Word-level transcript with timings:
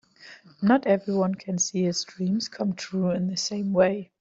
Not 0.63 0.87
everyone 0.87 1.35
can 1.35 1.59
see 1.59 1.83
his 1.83 2.03
dreams 2.03 2.47
come 2.49 2.73
true 2.73 3.11
in 3.11 3.27
the 3.27 3.37
same 3.37 3.71
way. 3.71 4.09